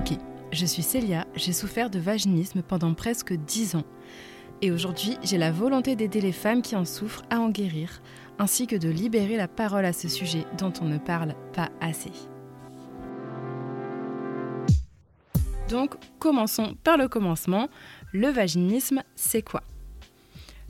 [0.00, 0.16] Ok,
[0.50, 3.84] je suis Célia, j'ai souffert de vaginisme pendant presque 10 ans.
[4.62, 8.00] Et aujourd'hui, j'ai la volonté d'aider les femmes qui en souffrent à en guérir,
[8.38, 12.12] ainsi que de libérer la parole à ce sujet dont on ne parle pas assez.
[15.68, 17.68] Donc, commençons par le commencement.
[18.14, 19.62] Le vaginisme, c'est quoi?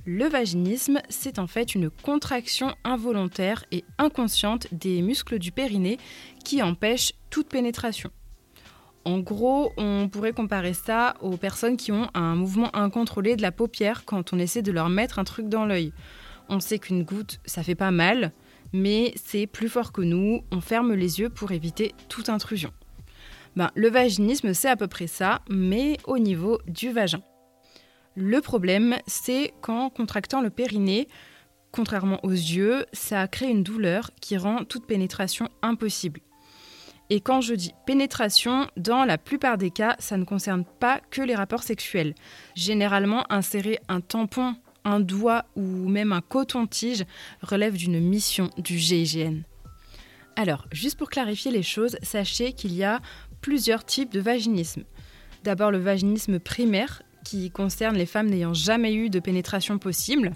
[0.07, 5.99] Le vaginisme, c'est en fait une contraction involontaire et inconsciente des muscles du périnée
[6.45, 8.11] qui empêche toute pénétration.
[9.05, 13.53] En gros, on pourrait comparer ça aux personnes qui ont un mouvement incontrôlé de la
[13.53, 15.93] paupière quand on essaie de leur mettre un truc dans l'œil.
[16.51, 18.33] On sait qu'une goutte, ça fait pas mal,
[18.73, 22.73] mais c'est plus fort que nous, on ferme les yeux pour éviter toute intrusion.
[23.57, 27.23] Ben, le vaginisme, c'est à peu près ça, mais au niveau du vagin.
[28.15, 31.09] Le problème, c'est qu'en contractant le périnée,
[31.73, 36.21] contrairement aux yeux, ça crée une douleur qui rend toute pénétration impossible.
[37.13, 41.23] Et quand je dis pénétration, dans la plupart des cas, ça ne concerne pas que
[41.23, 42.15] les rapports sexuels.
[42.55, 47.05] Généralement, insérer un tampon, un doigt ou même un coton-tige
[47.43, 49.43] relève d'une mission du GIGN.
[50.37, 53.01] Alors, juste pour clarifier les choses, sachez qu'il y a
[53.41, 54.85] plusieurs types de vaginisme.
[55.43, 60.33] D'abord le vaginisme primaire, qui concerne les femmes n'ayant jamais eu de pénétration possible.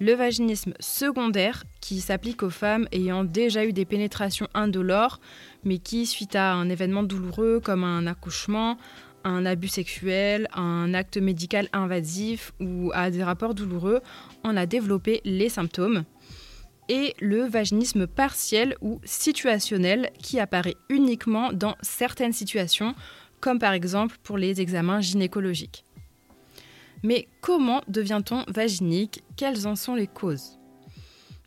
[0.00, 5.20] Le vaginisme secondaire, qui s'applique aux femmes ayant déjà eu des pénétrations indolores,
[5.64, 8.78] mais qui, suite à un événement douloureux comme un accouchement,
[9.24, 14.00] un abus sexuel, un acte médical invasif ou à des rapports douloureux,
[14.44, 16.04] en a développé les symptômes
[16.88, 22.94] et le vaginisme partiel ou situationnel qui apparaît uniquement dans certaines situations,
[23.40, 25.84] comme par exemple pour les examens gynécologiques.
[27.02, 29.22] Mais comment devient-on vaginique?
[29.36, 30.58] Quelles en sont les causes?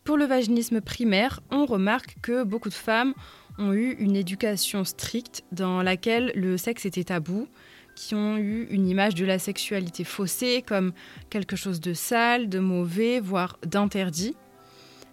[0.04, 3.14] Pour le vaginisme primaire, on remarque que beaucoup de femmes
[3.58, 7.48] ont eu une éducation stricte dans laquelle le sexe était tabou,
[7.96, 10.94] qui ont eu une image de la sexualité faussée comme
[11.30, 14.36] quelque chose de sale, de mauvais, voire d'interdit.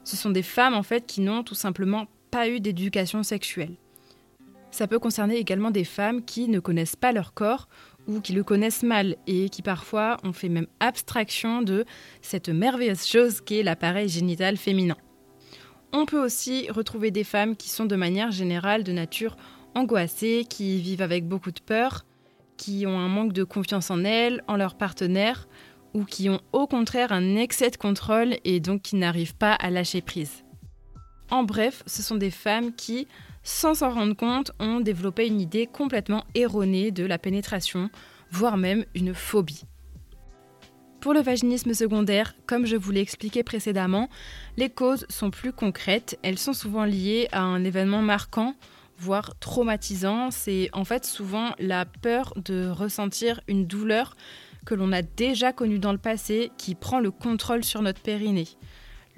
[0.05, 3.75] Ce sont des femmes en fait qui n'ont tout simplement pas eu d'éducation sexuelle.
[4.71, 7.69] Ça peut concerner également des femmes qui ne connaissent pas leur corps
[8.09, 11.85] ou qui le connaissent mal et qui parfois ont fait même abstraction de
[12.23, 14.97] cette merveilleuse chose qu'est l'appareil génital féminin.
[15.93, 19.37] On peut aussi retrouver des femmes qui sont de manière générale de nature
[19.75, 22.05] angoissées, qui vivent avec beaucoup de peur,
[22.57, 25.49] qui ont un manque de confiance en elles, en leur partenaire,
[25.95, 29.71] ou qui ont au contraire un excès de contrôle et donc qui n'arrivent pas à
[29.71, 30.45] lâcher prise.
[31.31, 33.07] En bref, ce sont des femmes qui,
[33.43, 37.91] sans s'en rendre compte, ont développé une idée complètement erronée de la pénétration,
[38.31, 39.65] voire même une phobie.
[41.01, 44.09] Pour le vaginisme secondaire, comme je vous l'ai expliqué précédemment,
[44.57, 48.55] les causes sont plus concrètes, elles sont souvent liées à un événement marquant,
[48.99, 54.17] voire traumatisant, c'est en fait souvent la peur de ressentir une douleur
[54.67, 58.49] que l'on a déjà connu dans le passé qui prend le contrôle sur notre périnée.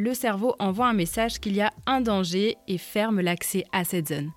[0.00, 4.08] Le cerveau envoie un message qu'il y a un danger et ferme l'accès à cette
[4.08, 4.32] zone.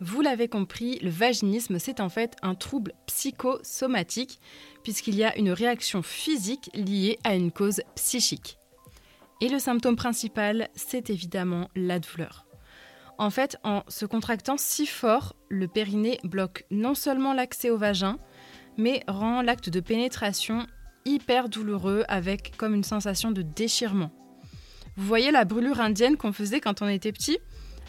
[0.00, 4.40] Vous l'avez compris, le vaginisme, c'est en fait un trouble psychosomatique,
[4.82, 8.58] puisqu'il y a une réaction physique liée à une cause psychique.
[9.40, 12.44] Et le symptôme principal, c'est évidemment la douleur.
[13.18, 18.18] En fait, en se contractant si fort, le périnée bloque non seulement l'accès au vagin,
[18.76, 20.66] mais rend l'acte de pénétration
[21.04, 24.10] hyper douloureux avec comme une sensation de déchirement.
[24.96, 27.38] Vous voyez la brûlure indienne qu'on faisait quand on était petit?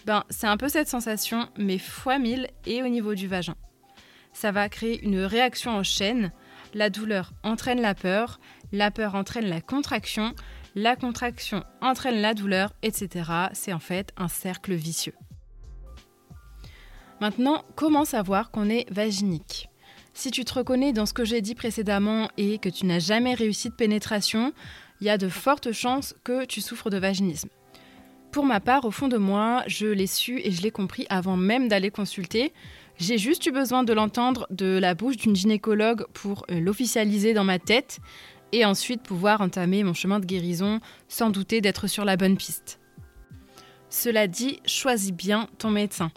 [0.05, 3.55] Ben, c'est un peu cette sensation, mais fois mille et au niveau du vagin.
[4.33, 6.31] Ça va créer une réaction en chaîne.
[6.73, 8.39] La douleur entraîne la peur,
[8.71, 10.33] la peur entraîne la contraction,
[10.75, 13.29] la contraction entraîne la douleur, etc.
[13.53, 15.13] C'est en fait un cercle vicieux.
[17.21, 19.69] Maintenant, comment savoir qu'on est vaginique?
[20.15, 23.33] Si tu te reconnais dans ce que j'ai dit précédemment et que tu n'as jamais
[23.33, 24.53] réussi de pénétration,
[25.03, 27.49] il y a de fortes chances que tu souffres de vaginisme.
[28.31, 31.35] Pour ma part, au fond de moi, je l'ai su et je l'ai compris avant
[31.35, 32.53] même d'aller consulter.
[32.97, 37.43] J'ai juste eu besoin de l'entendre de la bouche d'une gynécologue pour euh, l'officialiser dans
[37.43, 37.99] ma tête
[38.53, 40.79] et ensuite pouvoir entamer mon chemin de guérison
[41.09, 42.79] sans douter d'être sur la bonne piste.
[43.89, 46.11] Cela dit, choisis bien ton médecin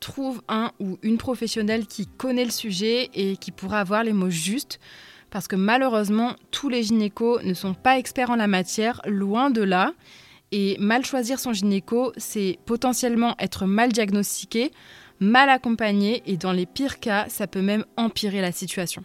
[0.00, 4.30] trouve un ou une professionnelle qui connaît le sujet et qui pourra avoir les mots
[4.30, 4.80] justes.
[5.32, 9.62] Parce que malheureusement, tous les gynécos ne sont pas experts en la matière, loin de
[9.62, 9.94] là.
[10.52, 14.70] Et mal choisir son gynéco, c'est potentiellement être mal diagnostiqué,
[15.20, 19.02] mal accompagné, et dans les pires cas, ça peut même empirer la situation.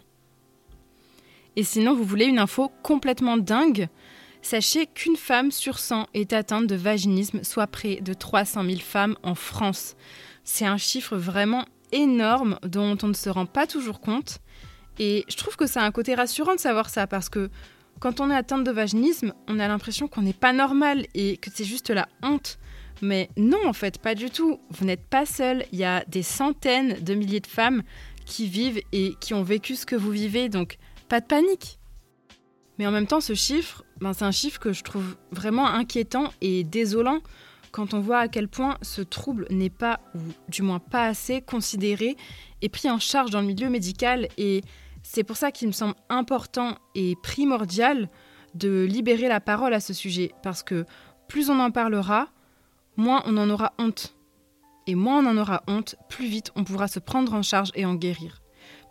[1.56, 3.88] Et sinon, vous voulez une info complètement dingue?
[4.42, 9.16] Sachez qu'une femme sur 100 est atteinte de vaginisme, soit près de 300 000 femmes
[9.22, 9.96] en France.
[10.44, 14.40] C'est un chiffre vraiment énorme dont on ne se rend pas toujours compte.
[14.98, 17.50] Et je trouve que c'est un côté rassurant de savoir ça parce que
[18.00, 21.50] quand on est atteinte de vaginisme, on a l'impression qu'on n'est pas normal et que
[21.52, 22.58] c'est juste la honte.
[23.02, 24.60] Mais non, en fait, pas du tout.
[24.70, 25.64] Vous n'êtes pas seul.
[25.72, 27.82] Il y a des centaines de milliers de femmes
[28.26, 30.78] qui vivent et qui ont vécu ce que vous vivez, donc
[31.08, 31.78] pas de panique.
[32.78, 36.32] Mais en même temps, ce chiffre, ben, c'est un chiffre que je trouve vraiment inquiétant
[36.40, 37.20] et désolant
[37.72, 41.40] quand on voit à quel point ce trouble n'est pas, ou du moins pas assez,
[41.40, 42.16] considéré
[42.62, 44.28] et pris en charge dans le milieu médical.
[44.38, 44.62] Et
[45.10, 48.10] c'est pour ça qu'il me semble important et primordial
[48.54, 50.84] de libérer la parole à ce sujet, parce que
[51.28, 52.28] plus on en parlera,
[52.98, 54.14] moins on en aura honte.
[54.86, 57.86] Et moins on en aura honte, plus vite on pourra se prendre en charge et
[57.86, 58.42] en guérir.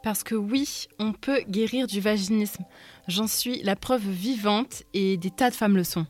[0.02, 2.66] Parce que oui, on peut guérir du vaginisme.
[3.08, 6.08] J'en suis la preuve vivante et des tas de femmes le sont.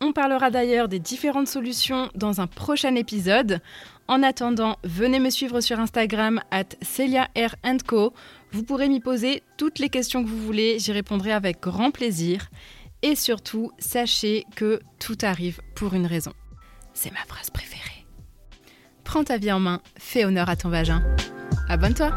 [0.00, 3.60] On parlera d'ailleurs des différentes solutions dans un prochain épisode.
[4.08, 6.64] En attendant, venez me suivre sur Instagram at.
[8.52, 12.48] Vous pourrez m'y poser toutes les questions que vous voulez, j'y répondrai avec grand plaisir.
[13.02, 16.32] Et surtout, sachez que tout arrive pour une raison.
[16.92, 18.06] C'est ma phrase préférée.
[19.04, 21.02] Prends ta vie en main, fais honneur à ton vagin.
[21.68, 22.14] Abonne-toi